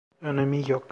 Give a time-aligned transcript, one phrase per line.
[0.21, 0.87] Önemi yok.